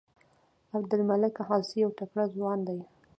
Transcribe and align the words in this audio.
عبدالمالک 0.77 1.35
عاصي 1.47 1.77
یو 1.83 1.89
تکړه 1.99 2.23
ځوان 2.35 2.59
دی. 2.67 2.79